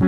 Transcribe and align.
Ja, 0.00 0.06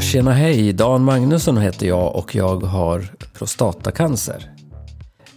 tjena 0.00 0.32
hej. 0.32 0.72
Dan 0.72 1.04
Magnusson 1.04 1.58
heter 1.58 1.86
jag 1.86 2.16
och 2.16 2.34
jag 2.34 2.62
har 2.62 3.08
prostatacancer. 3.38 4.50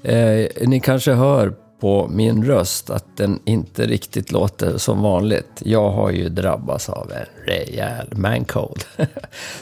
Eh, 0.04 0.68
ni 0.68 0.80
kanske 0.80 1.14
hör 1.14 1.54
på 1.80 2.08
min 2.08 2.46
röst 2.46 2.90
att 2.90 3.18
den 3.18 3.40
inte 3.46 3.88
riktigt 3.88 4.32
låter 4.32 4.78
som 4.78 5.02
vanligt. 5.02 5.52
Jag 5.60 5.92
har 5.92 6.12
ju 6.12 6.30
drabbats 6.30 6.90
av 6.90 7.12
en 7.12 7.46
rejäl 7.46 8.18
mancold. 8.18 8.84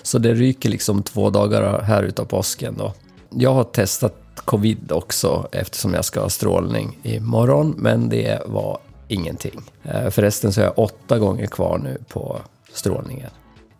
Så 0.01 0.17
det 0.17 0.33
ryker 0.33 0.69
liksom 0.69 1.03
två 1.03 1.29
dagar 1.29 1.81
här 1.81 2.03
utav 2.03 2.25
påsken 2.25 2.75
då. 2.77 2.93
Jag 3.29 3.53
har 3.53 3.63
testat 3.63 4.26
covid 4.47 4.91
också 4.91 5.47
eftersom 5.51 5.93
jag 5.93 6.05
ska 6.05 6.21
ha 6.21 6.29
strålning 6.29 6.99
imorgon, 7.03 7.75
men 7.77 8.09
det 8.09 8.41
var 8.45 8.77
ingenting. 9.07 9.61
Eh, 9.83 10.09
förresten 10.09 10.53
så 10.53 10.61
är 10.61 10.65
jag 10.65 10.79
åtta 10.79 11.19
gånger 11.19 11.45
kvar 11.45 11.77
nu 11.77 11.97
på 12.07 12.37
strålningen. 12.73 13.29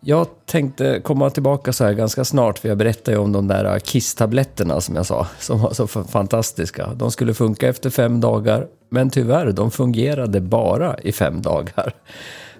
Jag 0.00 0.26
tänkte 0.46 1.00
komma 1.04 1.30
tillbaka 1.30 1.72
så 1.72 1.84
här 1.84 1.92
ganska 1.92 2.24
snart, 2.24 2.58
för 2.58 2.68
jag 2.68 2.78
berättade 2.78 3.16
ju 3.16 3.22
om 3.22 3.32
de 3.32 3.48
där 3.48 3.78
Kiss-tabletterna 3.78 4.80
som 4.80 4.96
jag 4.96 5.06
sa, 5.06 5.26
som 5.40 5.60
var 5.60 5.72
så 5.72 5.86
fantastiska. 5.86 6.86
De 6.94 7.10
skulle 7.10 7.34
funka 7.34 7.68
efter 7.68 7.90
fem 7.90 8.20
dagar, 8.20 8.66
men 8.90 9.10
tyvärr, 9.10 9.52
de 9.52 9.70
fungerade 9.70 10.40
bara 10.40 10.98
i 10.98 11.12
fem 11.12 11.42
dagar. 11.42 11.94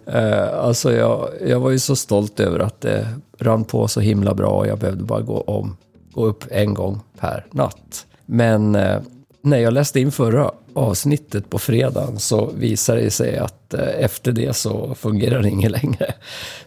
Eh, 0.07 0.59
alltså 0.59 0.93
jag, 0.93 1.29
jag 1.47 1.61
var 1.61 1.71
ju 1.71 1.79
så 1.79 1.97
stolt 1.97 2.41
över 2.41 2.59
att 2.59 2.81
det 2.81 3.09
rann 3.39 3.65
på 3.65 3.89
så 3.89 4.01
himla 4.01 4.35
bra 4.35 4.51
och 4.51 4.67
jag 4.67 4.79
behövde 4.79 5.05
bara 5.05 5.21
gå, 5.21 5.41
om, 5.41 5.77
gå 6.19 6.27
upp 6.27 6.45
en 6.51 6.75
gång 6.75 7.01
per 7.19 7.47
natt. 7.51 8.07
Men 8.27 8.75
eh, 8.75 9.01
när 9.43 9.59
jag 9.59 9.73
läste 9.73 10.01
in 10.01 10.13
förra 10.13 10.51
avsnittet 10.75 11.51
på 11.51 11.59
fredagen 11.59 12.19
så 12.19 12.51
visade 12.59 13.01
det 13.01 13.11
sig 13.11 13.39
att 13.39 13.75
eh, 13.75 14.05
efter 14.05 14.33
det 14.33 14.57
så 14.57 14.95
fungerar 14.95 15.43
det 15.43 15.49
inget 15.49 15.71
längre. 15.71 16.15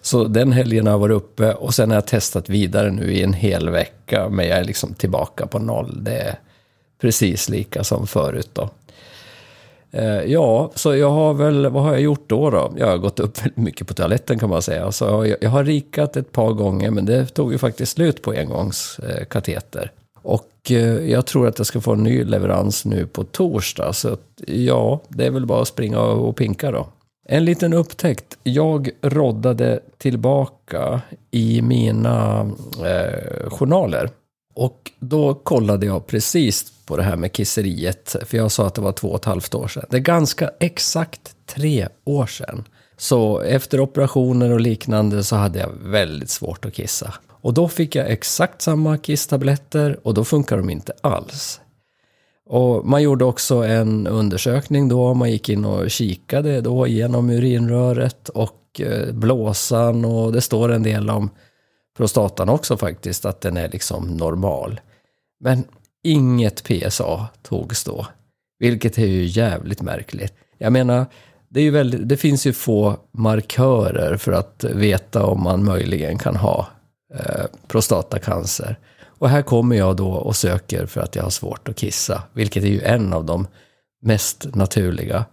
Så 0.02 0.24
den 0.24 0.52
helgen 0.52 0.86
har 0.86 0.94
jag 0.94 1.00
varit 1.00 1.16
uppe 1.16 1.54
och 1.54 1.74
sen 1.74 1.90
har 1.90 1.96
jag 1.96 2.08
testat 2.08 2.50
vidare 2.50 2.92
nu 2.92 3.14
i 3.14 3.24
en 3.24 3.34
hel 3.34 3.70
vecka 3.70 4.30
men 4.30 4.48
jag 4.48 4.60
är 4.60 4.64
liksom 4.64 4.94
tillbaka 4.94 5.48
på 5.48 5.60
noll. 5.60 6.04
Det 6.04 6.20
är 6.20 6.36
precis 7.02 7.50
lika 7.50 7.84
som 7.84 8.08
förut 8.08 8.50
då. 8.54 8.70
Eh, 9.92 10.24
ja, 10.24 10.72
så 10.76 10.96
jag 10.96 11.10
har 11.10 11.34
väl, 11.34 11.70
vad 11.70 11.84
har 11.84 11.92
jag 11.92 12.02
gjort 12.02 12.24
då? 12.30 12.50
då? 12.50 12.74
Jag 12.78 12.88
har 12.88 12.98
gått 12.98 13.20
upp 13.20 13.40
väldigt 13.40 13.58
mycket 13.58 13.88
på 13.88 13.94
toaletten 13.94 14.40
kan 14.40 14.50
man 14.50 14.62
säga. 14.62 14.92
Så 14.92 15.06
jag, 15.06 15.36
jag 15.42 15.50
har 15.50 15.64
rikat 15.64 16.16
ett 16.16 16.32
par 16.32 16.52
gånger 16.52 16.92
men 16.92 17.06
det 17.06 17.26
tog 17.26 17.52
ju 17.52 17.58
faktiskt 17.58 17.92
slut 17.92 18.22
på 18.22 18.32
engångskateter. 18.32 19.92
Och 20.22 20.52
eh, 20.70 21.12
jag 21.12 21.26
tror 21.26 21.48
att 21.48 21.58
jag 21.58 21.68
ska 21.68 21.82
få 21.82 21.94
en 21.94 22.04
ny 22.04 22.24
leverans 22.24 22.86
nu 22.86 23.08
på 23.08 23.24
torsdag. 23.24 23.94
Så 23.94 24.14
att, 24.14 24.42
ja, 24.48 25.02
det 25.08 25.26
är 25.26 25.32
väl 25.32 25.46
bara 25.46 25.62
att 25.62 25.68
springa 25.68 26.00
och 26.00 26.36
pinka 26.36 26.72
då. 26.72 26.88
En 27.28 27.46
liten 27.46 27.74
upptäckt. 27.74 28.38
Jag 28.44 28.90
roddade 29.02 29.80
tillbaka 29.98 31.02
i 31.32 31.62
mina 31.62 32.52
eh, 32.86 33.50
journaler. 33.50 34.10
Och 34.62 34.92
då 35.00 35.34
kollade 35.34 35.86
jag 35.86 36.08
precis 36.08 36.74
på 36.86 36.98
det 36.98 37.04
här 37.04 37.16
med 37.16 37.34
kisseriet. 37.34 38.16
För 38.26 38.38
jag 38.38 38.52
sa 38.52 38.68
att 38.68 38.76
det 38.76 38.82
var 38.82 38.92
två 38.92 39.08
och 39.08 39.16
ett 39.16 39.26
halvt 39.26 39.56
år 39.56 39.68
sedan. 39.68 39.86
Det 39.90 39.98
är 39.98 40.02
ganska 40.02 40.52
exakt 40.60 41.36
tre 41.46 41.88
år 42.04 42.26
sedan. 42.26 42.64
Så 42.98 43.40
efter 43.40 43.80
operationer 43.80 44.52
och 44.52 44.62
liknande 44.62 45.24
så 45.24 45.36
hade 45.36 45.60
jag 45.60 45.70
väldigt 45.84 46.30
svårt 46.30 46.66
att 46.66 46.74
kissa. 46.74 47.14
Och 47.30 47.54
då 47.54 47.68
fick 47.68 47.96
jag 47.96 48.12
exakt 48.12 48.62
samma 48.62 48.98
kisstabletter 48.98 50.00
och 50.04 50.14
då 50.14 50.24
funkar 50.24 50.58
de 50.58 50.70
inte 50.70 50.94
alls. 51.02 51.60
Och 52.50 52.86
man 52.86 53.04
gjorde 53.04 53.26
också 53.26 53.56
en 53.56 54.08
undersökning 54.08 54.90
då, 54.90 55.14
man 55.14 55.32
gick 55.32 55.50
in 55.50 55.66
och 55.66 55.92
kikade 55.92 56.62
då 56.62 56.88
genom 56.88 57.30
urinröret 57.30 58.30
och 58.30 58.82
eh, 58.82 59.14
blåsan 59.14 60.06
och 60.06 60.32
det 60.32 60.42
står 60.42 60.72
en 60.72 60.84
del 60.84 61.10
om 61.10 61.30
prostatan 61.98 62.50
också 62.50 62.78
faktiskt, 62.78 63.26
att 63.26 63.42
den 63.42 63.58
är 63.58 63.70
liksom 63.70 64.18
normal. 64.18 64.80
Men 65.40 65.64
inget 66.04 66.64
PSA 66.64 67.28
togs 67.42 67.84
då, 67.84 68.08
vilket 68.60 68.98
är 68.98 69.08
ju 69.08 69.26
jävligt 69.26 69.82
märkligt. 69.82 70.34
Jag 70.58 70.74
menar, 70.74 71.06
det, 71.50 71.60
är 71.60 71.64
ju 71.64 71.72
väldigt, 71.72 72.10
det 72.10 72.18
finns 72.18 72.48
ju 72.48 72.54
få 72.54 72.98
markörer 73.12 74.18
för 74.18 74.32
att 74.32 74.64
veta 74.64 75.26
om 75.26 75.44
man 75.44 75.64
möjligen 75.64 76.18
kan 76.18 76.36
ha 76.36 76.68
Eh, 77.14 77.46
prostatacancer. 77.68 78.80
Och 79.06 79.30
här 79.30 79.42
kommer 79.42 79.76
jag 79.76 79.96
då 79.96 80.12
och 80.12 80.36
söker 80.36 80.86
för 80.86 81.02
att 81.02 81.16
jag 81.16 81.24
har 81.24 81.30
svårt 81.30 81.68
att 81.68 81.76
kissa, 81.76 82.24
vilket 82.34 82.64
är 82.64 82.68
ju 82.68 82.82
en 82.82 83.14
av 83.14 83.26
de 83.26 83.48
mest 84.02 84.56
naturliga. 84.56 85.26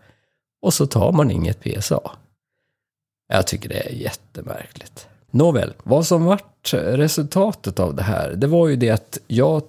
Och 0.63 0.75
så 0.75 0.87
tar 0.87 1.13
man 1.13 1.31
inget 1.31 1.61
PSA. 1.61 2.01
Jag 3.29 3.47
tycker 3.47 3.69
det 3.69 3.89
är 3.89 3.93
jättemärkligt. 3.93 4.98
Nåväl, 5.31 5.75
vad 5.83 6.07
som 6.07 6.25
vart 6.25 6.75
resultatet 6.75 7.81
av 7.81 7.95
det 7.95 8.03
här, 8.03 8.33
det 8.37 8.47
var 8.47 8.69
ju 8.69 8.77
det 8.77 8.91
att 8.91 9.19
jag 9.27 9.63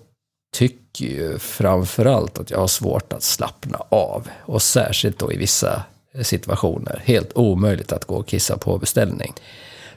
tycker 0.54 1.06
ju 1.06 1.40
framförallt 1.40 2.40
att 2.40 2.52
jag 2.52 2.60
har 2.60 2.68
svårt 2.68 3.14
att 3.14 3.24
slappna 3.24 3.78
av. 3.90 4.28
Och 4.42 4.62
särskilt 4.62 5.20
då 5.20 5.34
i 5.34 5.38
vissa 5.38 5.84
situationer. 6.22 7.02
Helt 7.06 7.38
omöjligt 7.38 7.92
att 7.92 8.06
gå 8.06 8.16
och 8.16 8.28
kissa 8.28 8.58
på 8.58 8.78
beställning. 8.78 9.34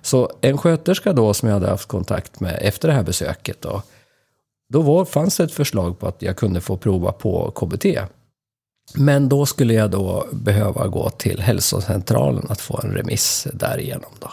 Så 0.03 0.31
en 0.41 0.59
sköterska 0.59 1.13
då 1.13 1.35
som 1.35 1.49
jag 1.49 1.55
hade 1.55 1.69
haft 1.69 1.89
kontakt 1.89 2.41
med 2.41 2.59
efter 2.63 2.89
det 2.89 2.95
här 2.95 3.03
besöket 3.03 3.61
då, 3.61 3.83
då 4.73 4.83
var, 4.83 5.05
fanns 5.05 5.37
det 5.37 5.45
ett 5.45 5.53
förslag 5.53 5.99
på 5.99 6.07
att 6.07 6.23
jag 6.23 6.37
kunde 6.37 6.61
få 6.61 6.77
prova 6.77 7.13
på 7.13 7.51
KBT. 7.51 7.87
Men 8.95 9.29
då 9.29 9.47
skulle 9.47 9.75
jag 9.75 9.91
då 9.91 10.27
behöva 10.33 10.87
gå 10.87 11.11
till 11.11 11.41
hälsocentralen 11.41 12.47
att 12.49 12.61
få 12.61 12.81
en 12.85 12.91
remiss 12.91 13.47
därigenom 13.53 14.11
då. 14.21 14.31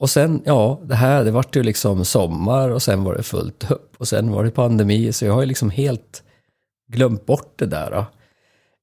Och 0.00 0.10
sen, 0.10 0.42
ja, 0.44 0.80
det 0.84 0.94
här, 0.94 1.24
det 1.24 1.30
vart 1.30 1.56
ju 1.56 1.62
liksom 1.62 2.04
sommar 2.04 2.70
och 2.70 2.82
sen 2.82 3.04
var 3.04 3.14
det 3.14 3.22
fullt 3.22 3.70
upp. 3.70 3.94
Och 3.98 4.08
sen 4.08 4.30
var 4.30 4.44
det 4.44 4.50
pandemi, 4.50 5.12
så 5.12 5.24
jag 5.24 5.32
har 5.32 5.40
ju 5.40 5.46
liksom 5.46 5.70
helt 5.70 6.22
glömt 6.92 7.26
bort 7.26 7.52
det 7.56 7.66
där. 7.66 7.90
Då. 7.90 8.06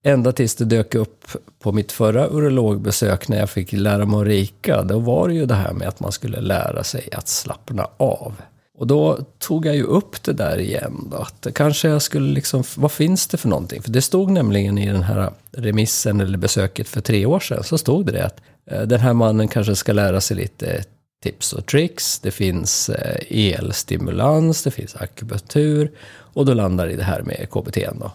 Ända 0.03 0.31
tills 0.31 0.55
det 0.55 0.65
dök 0.65 0.95
upp 0.95 1.25
på 1.59 1.71
mitt 1.71 1.91
förra 1.91 2.27
urologbesök 2.27 3.27
när 3.27 3.37
jag 3.37 3.49
fick 3.49 3.73
lära 3.73 4.05
mig 4.05 4.19
att 4.19 4.27
rika. 4.27 4.83
Då 4.83 4.99
var 4.99 5.27
det 5.27 5.33
ju 5.33 5.45
det 5.45 5.53
här 5.53 5.73
med 5.73 5.87
att 5.87 5.99
man 5.99 6.11
skulle 6.11 6.41
lära 6.41 6.83
sig 6.83 7.09
att 7.11 7.27
slappna 7.27 7.87
av. 7.97 8.33
Och 8.77 8.87
då 8.87 9.19
tog 9.39 9.65
jag 9.65 9.75
ju 9.75 9.83
upp 9.83 10.23
det 10.23 10.33
där 10.33 10.57
igen 10.57 11.07
då. 11.11 11.17
Att 11.17 11.47
kanske 11.53 11.87
jag 11.87 12.01
skulle 12.01 12.33
liksom, 12.33 12.63
vad 12.75 12.91
finns 12.91 13.27
det 13.27 13.37
för 13.37 13.49
någonting? 13.49 13.81
För 13.81 13.91
det 13.91 14.01
stod 14.01 14.31
nämligen 14.31 14.77
i 14.77 14.87
den 14.87 15.03
här 15.03 15.31
remissen 15.51 16.21
eller 16.21 16.37
besöket 16.37 16.87
för 16.87 17.01
tre 17.01 17.25
år 17.25 17.39
sedan. 17.39 17.63
Så 17.63 17.77
stod 17.77 18.05
det, 18.05 18.11
det 18.11 18.25
att 18.25 18.41
eh, 18.71 18.81
den 18.81 18.99
här 18.99 19.13
mannen 19.13 19.47
kanske 19.47 19.75
ska 19.75 19.93
lära 19.93 20.21
sig 20.21 20.37
lite 20.37 20.83
tips 21.23 21.53
och 21.53 21.65
tricks. 21.65 22.19
Det 22.19 22.31
finns 22.31 22.89
eh, 22.89 23.53
elstimulans, 23.55 24.63
det 24.63 24.71
finns 24.71 24.95
akupunktur. 24.95 25.91
Och 26.09 26.45
då 26.45 26.53
landar 26.53 26.87
det 26.87 26.93
i 26.93 26.95
det 26.95 27.03
här 27.03 27.21
med 27.21 27.49
KBT 27.49 27.77
då. 27.99 28.11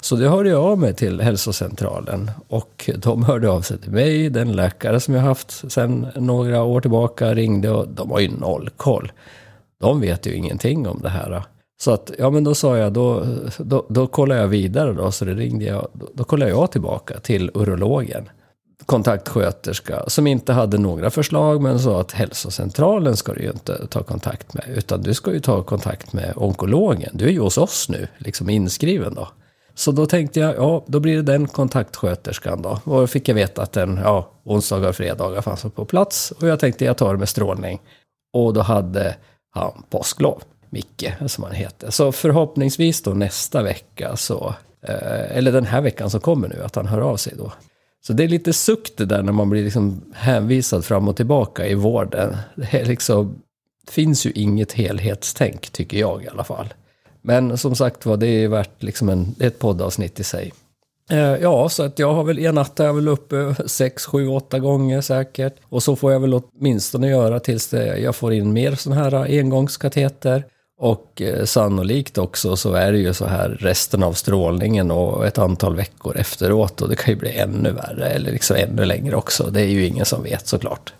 Så 0.00 0.16
det 0.16 0.28
hörde 0.28 0.48
jag 0.48 0.64
av 0.64 0.78
mig 0.78 0.94
till 0.94 1.20
hälsocentralen 1.20 2.30
och 2.48 2.90
de 2.96 3.24
hörde 3.24 3.50
av 3.50 3.62
sig 3.62 3.78
till 3.78 3.90
mig. 3.92 4.30
Den 4.30 4.52
läkare 4.52 5.00
som 5.00 5.14
jag 5.14 5.22
haft 5.22 5.72
sedan 5.72 6.06
några 6.16 6.62
år 6.62 6.80
tillbaka 6.80 7.34
ringde 7.34 7.70
och 7.70 7.88
de 7.88 8.10
har 8.10 8.20
ju 8.20 8.28
noll 8.28 8.70
koll. 8.76 9.12
De 9.80 10.00
vet 10.00 10.26
ju 10.26 10.34
ingenting 10.34 10.88
om 10.88 11.00
det 11.02 11.08
här. 11.08 11.42
Så 11.80 11.90
att, 11.90 12.10
ja 12.18 12.30
men 12.30 12.44
då 12.44 12.54
sa 12.54 12.78
jag, 12.78 12.92
då, 12.92 13.26
då, 13.58 13.86
då 13.88 14.06
kollar 14.06 14.36
jag 14.36 14.48
vidare 14.48 14.92
då, 14.92 15.12
så 15.12 15.24
det 15.24 15.34
ringde 15.34 15.64
jag, 15.64 15.88
då, 15.92 16.08
då 16.14 16.24
kollar 16.24 16.48
jag 16.48 16.72
tillbaka 16.72 17.20
till 17.20 17.50
urologen. 17.54 18.28
Kontaktsköterska 18.90 20.04
som 20.06 20.26
inte 20.26 20.52
hade 20.52 20.78
några 20.78 21.10
förslag 21.10 21.62
men 21.62 21.78
sa 21.80 22.00
att 22.00 22.12
hälsocentralen 22.12 23.16
ska 23.16 23.32
du 23.32 23.42
ju 23.42 23.50
inte 23.50 23.86
ta 23.86 24.02
kontakt 24.02 24.54
med. 24.54 24.64
Utan 24.74 25.02
du 25.02 25.14
ska 25.14 25.32
ju 25.32 25.40
ta 25.40 25.62
kontakt 25.62 26.12
med 26.12 26.32
onkologen. 26.36 27.10
Du 27.14 27.24
är 27.24 27.30
ju 27.30 27.40
hos 27.40 27.58
oss 27.58 27.88
nu, 27.88 28.08
liksom 28.18 28.50
inskriven 28.50 29.14
då. 29.14 29.28
Så 29.74 29.92
då 29.92 30.06
tänkte 30.06 30.40
jag, 30.40 30.56
ja, 30.56 30.84
då 30.86 31.00
blir 31.00 31.16
det 31.16 31.22
den 31.22 31.48
kontaktsköterskan 31.48 32.62
då. 32.62 32.80
Och 32.84 33.00
då 33.00 33.06
fick 33.06 33.28
jag 33.28 33.34
veta 33.34 33.62
att 33.62 33.72
den, 33.72 34.00
ja, 34.04 34.30
onsdagar 34.44 34.88
och 34.88 34.96
fredagar 34.96 35.40
fanns 35.40 35.62
på 35.62 35.84
plats. 35.84 36.30
Och 36.30 36.48
jag 36.48 36.60
tänkte, 36.60 36.84
jag 36.84 36.96
tar 36.96 37.12
det 37.12 37.18
med 37.18 37.28
strålning. 37.28 37.80
Och 38.32 38.54
då 38.54 38.60
hade 38.60 39.16
han 39.50 39.82
påsklov, 39.90 40.42
Micke, 40.70 41.12
som 41.26 41.44
han 41.44 41.52
heter. 41.52 41.90
Så 41.90 42.12
förhoppningsvis 42.12 43.02
då 43.02 43.10
nästa 43.10 43.62
vecka 43.62 44.16
så, 44.16 44.54
eh, 44.82 45.36
eller 45.36 45.52
den 45.52 45.66
här 45.66 45.80
veckan 45.80 46.10
som 46.10 46.20
kommer 46.20 46.48
nu, 46.48 46.62
att 46.64 46.76
han 46.76 46.86
hör 46.86 47.00
av 47.00 47.16
sig 47.16 47.34
då. 47.36 47.52
Så 48.02 48.12
det 48.12 48.24
är 48.24 48.28
lite 48.28 48.52
suck 48.52 48.92
det 48.96 49.04
där 49.04 49.22
när 49.22 49.32
man 49.32 49.50
blir 49.50 49.64
liksom 49.64 50.02
hänvisad 50.14 50.84
fram 50.84 51.08
och 51.08 51.16
tillbaka 51.16 51.66
i 51.66 51.74
vården. 51.74 52.36
Det 52.54 52.80
är 52.80 52.84
liksom, 52.84 53.42
finns 53.88 54.26
ju 54.26 54.30
inget 54.30 54.72
helhetstänk, 54.72 55.70
tycker 55.70 55.98
jag 55.98 56.24
i 56.24 56.28
alla 56.28 56.44
fall. 56.44 56.74
Men 57.22 57.58
som 57.58 57.74
sagt 57.74 58.06
var, 58.06 58.16
det 58.16 58.26
är 58.26 58.48
värt 58.48 58.82
liksom 58.82 59.08
en, 59.08 59.34
ett 59.40 59.58
poddavsnitt 59.58 60.20
i 60.20 60.24
sig. 60.24 60.52
Eh, 61.10 61.18
ja, 61.18 61.68
så 61.68 61.82
att 61.82 61.98
jag 61.98 62.14
har 62.14 62.24
väl, 62.24 62.38
en 62.38 62.54
natt 62.54 62.80
är 62.80 62.84
jag 62.84 62.94
väl 62.94 63.08
uppe 63.08 63.54
sex, 63.66 64.06
sju, 64.06 64.28
åtta 64.28 64.58
gånger 64.58 65.00
säkert. 65.00 65.54
Och 65.62 65.82
så 65.82 65.96
får 65.96 66.12
jag 66.12 66.20
väl 66.20 66.34
åtminstone 66.34 67.08
göra 67.08 67.40
tills 67.40 67.68
det, 67.68 67.98
jag 67.98 68.16
får 68.16 68.32
in 68.32 68.52
mer 68.52 68.74
sådana 68.74 69.02
här 69.02 69.38
engångskateter. 69.38 70.44
Och 70.82 71.22
eh, 71.22 71.44
sannolikt 71.44 72.18
också 72.18 72.56
så 72.56 72.72
är 72.72 72.92
det 72.92 72.98
ju 72.98 73.14
så 73.14 73.26
här 73.26 73.48
resten 73.48 74.02
av 74.02 74.12
strålningen 74.12 74.90
och 74.90 75.26
ett 75.26 75.38
antal 75.38 75.76
veckor 75.76 76.16
efteråt 76.16 76.82
och 76.82 76.88
det 76.88 76.96
kan 76.96 77.14
ju 77.14 77.20
bli 77.20 77.38
ännu 77.38 77.70
värre 77.70 78.08
eller 78.08 78.32
liksom 78.32 78.56
ännu 78.56 78.84
längre 78.84 79.16
också. 79.16 79.50
Det 79.50 79.60
är 79.60 79.66
ju 79.66 79.86
ingen 79.86 80.04
som 80.04 80.22
vet 80.22 80.46
såklart. 80.46 80.92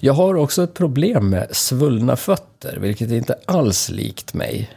Jag 0.00 0.12
har 0.12 0.34
också 0.34 0.62
ett 0.62 0.74
problem 0.74 1.30
med 1.30 1.56
svullna 1.56 2.16
fötter, 2.16 2.78
vilket 2.80 3.10
är 3.10 3.16
inte 3.16 3.38
alls 3.44 3.90
likt 3.90 4.34
mig. 4.34 4.70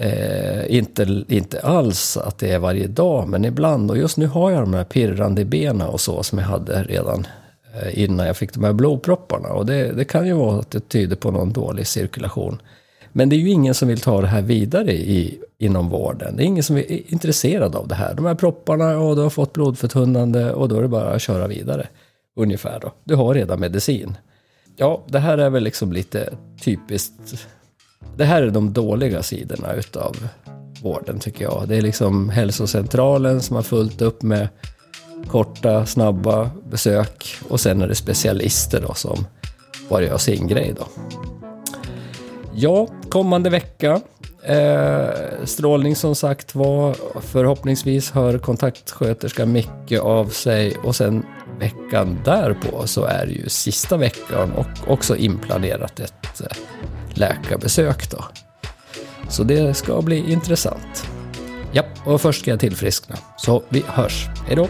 Eh, 0.00 0.76
inte, 0.76 1.24
inte 1.28 1.60
alls 1.60 2.16
att 2.16 2.38
det 2.38 2.50
är 2.50 2.58
varje 2.58 2.86
dag, 2.86 3.28
men 3.28 3.44
ibland. 3.44 3.90
Och 3.90 3.98
just 3.98 4.16
nu 4.16 4.26
har 4.26 4.50
jag 4.50 4.60
de 4.60 4.74
här 4.74 4.84
pirrande 4.84 5.40
i 5.42 5.44
benen 5.44 5.88
och 5.88 6.00
så 6.00 6.22
som 6.22 6.38
jag 6.38 6.46
hade 6.46 6.82
redan 6.82 7.26
eh, 7.74 8.02
innan 8.02 8.26
jag 8.26 8.36
fick 8.36 8.54
de 8.54 8.64
här 8.64 8.72
blodpropparna. 8.72 9.48
Och 9.48 9.66
det, 9.66 9.92
det 9.92 10.04
kan 10.04 10.26
ju 10.26 10.32
vara 10.32 10.60
att 10.60 10.70
det 10.70 10.88
tyder 10.88 11.16
på 11.16 11.30
någon 11.30 11.52
dålig 11.52 11.86
cirkulation. 11.86 12.60
Men 13.16 13.28
det 13.28 13.36
är 13.36 13.38
ju 13.38 13.50
ingen 13.50 13.74
som 13.74 13.88
vill 13.88 14.00
ta 14.00 14.20
det 14.20 14.26
här 14.26 14.42
vidare 14.42 14.92
i, 14.92 15.38
inom 15.58 15.88
vården. 15.88 16.36
Det 16.36 16.42
är 16.42 16.44
ingen 16.44 16.62
som 16.62 16.76
är 16.76 17.12
intresserad 17.12 17.76
av 17.76 17.88
det 17.88 17.94
här. 17.94 18.14
De 18.14 18.24
här 18.26 18.34
propparna, 18.34 18.98
och 18.98 19.16
du 19.16 19.22
har 19.22 19.30
fått 19.30 19.52
blodförtunnande 19.52 20.52
och 20.52 20.68
då 20.68 20.76
är 20.76 20.82
det 20.82 20.88
bara 20.88 21.14
att 21.14 21.22
köra 21.22 21.46
vidare. 21.46 21.88
Ungefär 22.36 22.80
då. 22.80 22.92
Du 23.04 23.14
har 23.14 23.34
redan 23.34 23.60
medicin. 23.60 24.16
Ja, 24.76 25.04
det 25.06 25.18
här 25.18 25.38
är 25.38 25.50
väl 25.50 25.62
liksom 25.62 25.92
lite 25.92 26.32
typiskt. 26.60 27.46
Det 28.16 28.24
här 28.24 28.42
är 28.42 28.50
de 28.50 28.72
dåliga 28.72 29.22
sidorna 29.22 29.72
utav 29.72 30.28
vården 30.82 31.18
tycker 31.18 31.44
jag. 31.44 31.64
Det 31.68 31.76
är 31.76 31.82
liksom 31.82 32.28
hälsocentralen 32.28 33.40
som 33.40 33.56
har 33.56 33.62
fullt 33.62 34.02
upp 34.02 34.22
med 34.22 34.48
korta, 35.28 35.86
snabba 35.86 36.50
besök 36.70 37.36
och 37.48 37.60
sen 37.60 37.82
är 37.82 37.88
det 37.88 37.94
specialister 37.94 38.80
då 38.80 38.94
som 38.94 39.26
bara 39.88 40.02
gör 40.02 40.18
sin 40.18 40.48
grej 40.48 40.74
då. 40.78 40.86
Ja, 42.56 42.88
kommande 43.08 43.50
vecka. 43.50 44.00
Eh, 44.42 45.44
strålning 45.44 45.96
som 45.96 46.14
sagt 46.14 46.54
var. 46.54 46.96
Förhoppningsvis 47.20 48.10
hör 48.10 48.38
kontaktsköterska 48.38 49.46
mycket 49.46 50.00
av 50.00 50.26
sig 50.26 50.76
och 50.76 50.96
sen 50.96 51.26
veckan 51.58 52.18
därpå 52.24 52.86
så 52.86 53.04
är 53.04 53.26
det 53.26 53.32
ju 53.32 53.48
sista 53.48 53.96
veckan 53.96 54.52
och 54.52 54.92
också 54.92 55.16
inplanerat 55.16 56.00
ett 56.00 56.40
eh, 56.40 56.56
läkarbesök 57.14 58.10
då. 58.10 58.24
Så 59.28 59.44
det 59.44 59.74
ska 59.74 60.02
bli 60.02 60.32
intressant. 60.32 61.06
Ja, 61.72 61.82
och 62.04 62.20
först 62.20 62.40
ska 62.40 62.50
jag 62.50 62.60
tillfriskna. 62.60 63.16
Så 63.36 63.62
vi 63.68 63.84
hörs. 63.86 64.26
Hej 64.46 64.56
då! 64.56 64.68